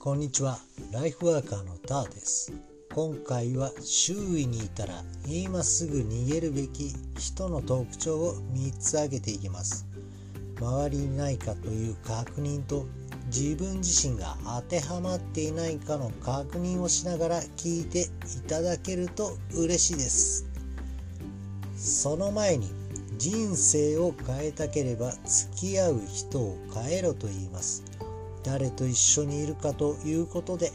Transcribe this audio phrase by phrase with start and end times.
[0.00, 0.60] こんにちは。
[0.92, 2.52] ライフワーカーのターです。
[2.94, 9.88] 今回は周囲にいたら今すぐ逃げるべき人の特徴を3つ挙げていきます。
[10.60, 12.86] 周りにないかという確認と
[13.26, 18.06] 自分自身が当てはまっていないかの確認をしながら聞いてい
[18.46, 20.46] ただけると嬉しいです。
[21.76, 22.70] その前に
[23.16, 27.87] 人生を変えたければ付き合う人を変えろと言います。
[28.42, 30.72] 誰と一緒にいるかということで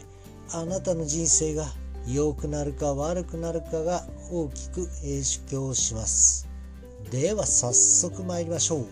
[0.52, 1.66] あなたの人生が
[2.06, 6.46] 良くなるか悪くなるかが大きく影響します。
[7.10, 8.86] では早速参りましょう。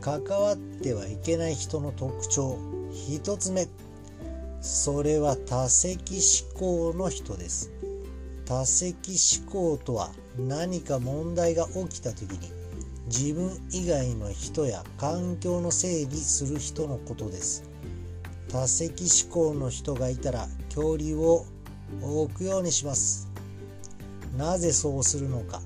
[0.00, 2.58] 関わってはいけない人の特徴。
[3.08, 3.66] 1つ目。
[4.60, 6.20] それは多責
[6.54, 7.70] 思考の人です。
[8.44, 12.65] 多責思考とは何か問題が起きた時に
[13.06, 17.64] 自分以外の人や環境のせいにする人のことです。
[18.48, 21.46] 多責思考の人がいたら距離を
[22.02, 23.28] 置くようにします。
[24.36, 25.60] なぜそうするのか。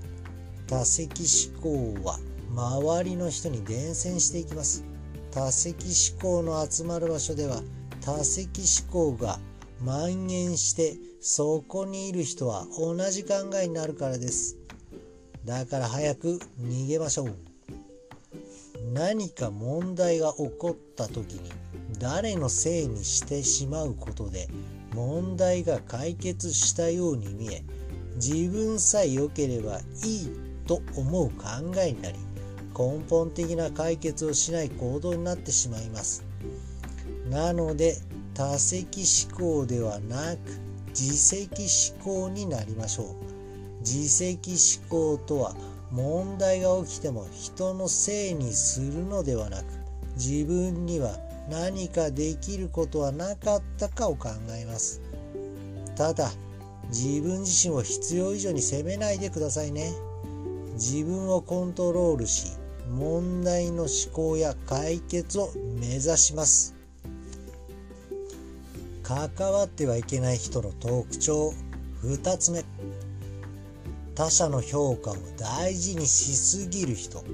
[0.66, 2.18] 多責思考は
[2.54, 4.84] 周りの人に伝染していきます。
[5.30, 7.62] 多責思考の集まる場所では
[8.00, 9.38] 多責思考が
[9.84, 14.59] 蔓延してそこにいる人は同じ考えになるからです。
[15.44, 17.34] だから早く逃げましょう。
[18.92, 21.50] 何か問題が起こった時に
[21.98, 24.48] 誰のせいにしてしまうことで
[24.94, 27.62] 問題が解決したように見え
[28.16, 30.30] 自分さえ良ければいい
[30.66, 31.44] と思う考
[31.78, 32.18] えになり
[32.76, 36.24] 根本的な解決をしない行動になってしまいます。
[37.28, 37.96] なので
[38.34, 40.38] 多責思考ではなく
[40.88, 43.29] 自責思考になりましょう。
[43.80, 45.54] 自責思考とは
[45.90, 49.64] 問題が起きても人のせいにするのではなく
[50.16, 51.16] 自分には
[51.48, 55.00] 何かできることはなかったかを考えます。
[55.96, 56.30] ただ
[56.88, 59.92] 自分自身を必要以上に責めないでくださいね。
[60.74, 62.52] 自分をコントロールし
[62.90, 66.74] 問題の思考や解決を目指します。
[69.02, 71.52] 関わってはいけない人の特徴。
[72.04, 72.64] 2つ目。
[74.20, 77.24] 他者の評価を大事にしすぎる人。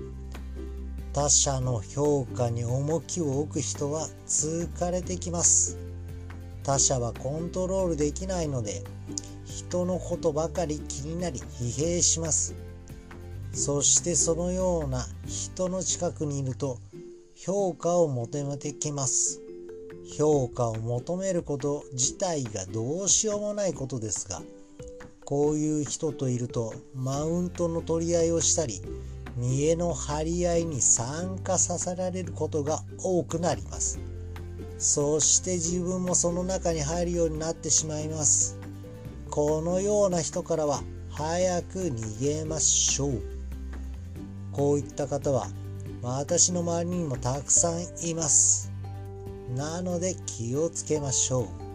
[1.12, 5.76] 他者の評価に重きを置く人は疲れてきます。
[6.62, 8.84] 他者はコントロールできないので
[9.44, 12.54] 人のことばかり気になり疲弊します。
[13.52, 16.78] そしてそのような人の近くにいると
[17.34, 19.40] 評価を求めてきます。
[20.16, 24.40] 評価を求めること自体がどうしようもないことですが
[25.26, 28.80] こういう人といるとマウントの取り合いをしたり
[29.36, 33.98] 見栄の張り合いに参加させられることが多くなります。
[34.78, 38.56] そして自分もその中に入るようになってしまいます。
[39.28, 43.22] このような人からは早く逃げましょう。
[44.52, 45.48] こういった方は
[46.02, 48.70] 私の周りにもたくさんいます。
[49.56, 51.65] なので気をつけましょう。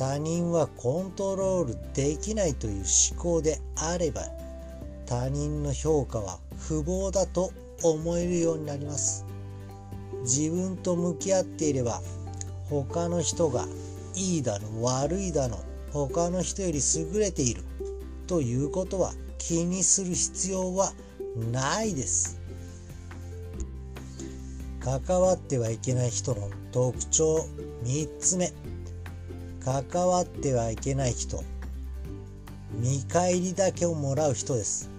[0.00, 4.22] 他人はコントロールできないという思考であれば
[5.04, 7.52] 他人の評価は不毛だと
[7.82, 9.26] 思えるようになります。
[10.22, 12.00] 自分と向き合っていれば
[12.70, 13.66] 他の人が
[14.14, 15.58] いいだの悪いだの
[15.92, 17.62] 他の人より優れている
[18.26, 20.94] ということは気にする必要は
[21.52, 22.40] ないです。
[24.80, 27.46] 関わってはいけない人の特徴
[27.84, 28.50] 3つ目。
[29.64, 31.42] 関わってはいけない人。
[32.72, 34.90] 見返りだけをもらう人です。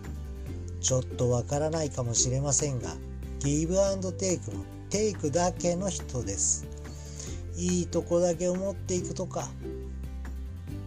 [0.82, 2.96] ちょっとわからないかもしれませんが
[3.40, 6.68] ギブアンドテイクのテイクだけの人です。
[7.56, 9.48] いいとこだけを持っていくとか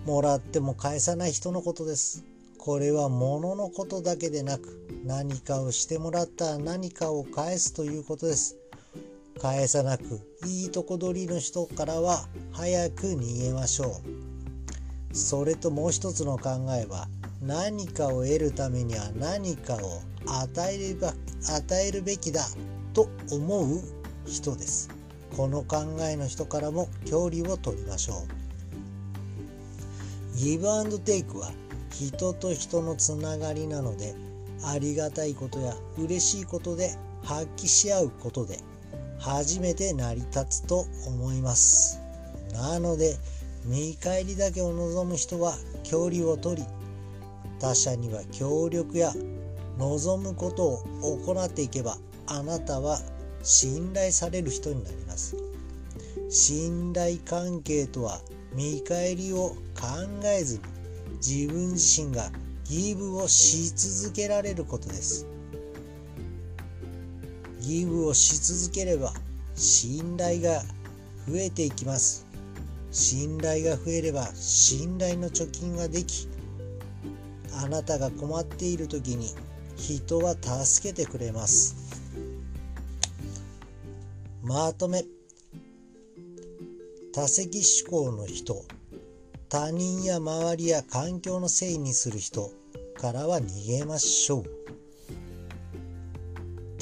[0.04, 2.24] もらっても返さない人のことです。
[2.58, 8.56] これは物のことだけでなく何かをしてもらったら何かを返すということです。
[9.40, 14.00] 返さなくいいとこ取りの人からは早く逃げましょ
[15.12, 15.16] う。
[15.16, 17.08] それともう一つの考えは
[17.40, 21.14] 何かを得るためには何かを与えれば
[21.56, 22.42] 与えるべきだ
[22.92, 23.80] と思う
[24.26, 24.90] 人です。
[25.36, 28.44] この考えの人からも距離を取りましょう。
[30.36, 31.50] ギブアンドテイクは
[31.90, 34.14] 人と人のつながりなので
[34.64, 38.58] ありがたいことや嬉しいことで発揮し合うことで
[39.18, 42.00] 初めて成り立つと思います。
[42.52, 43.16] なので
[43.64, 46.68] 見返りだけを望む人は距離を取り
[47.58, 49.12] 他者には協力や
[49.78, 51.96] 望むことを行っていけば
[52.26, 52.98] あなたは
[53.42, 55.36] 信頼される人になります。
[56.30, 58.20] 信頼関係とは
[58.54, 59.86] 見返りを考
[60.24, 60.60] えずに
[61.16, 62.30] 自分自身が
[62.64, 65.26] ギブをし続けられることです。
[67.66, 69.12] ギブをし続ければ
[69.54, 70.60] 信頼が
[71.26, 72.26] 増えていきます。
[72.90, 76.28] 信頼が増えれば信頼の貯金ができ
[77.52, 79.28] あなたが困っている時に
[79.76, 81.74] 人は助けてくれます。
[84.42, 85.04] まとめ。
[87.12, 88.64] 多責思考の人
[89.48, 92.50] 他人や周りや環境のせいにする人
[93.00, 94.44] からは逃げましょう。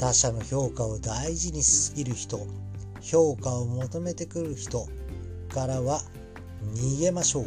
[0.03, 2.45] 他者の評価を大事にしすぎる人
[3.01, 4.85] 評価を求めてくる人
[5.47, 6.01] からは
[6.75, 7.45] 逃げましょう。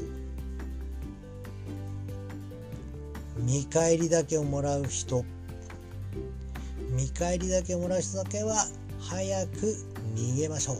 [3.41, 5.23] 見返りだけをもらう人。
[6.93, 8.55] 見返りだけをもらう人だけは
[9.01, 9.77] 早く
[10.15, 10.79] 逃げましょう。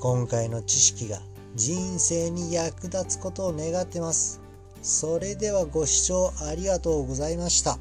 [0.00, 1.20] 今回の知識が
[1.54, 4.40] 人生に役立つことを願ってます。
[4.82, 7.78] それではご視聴ありがとうございました。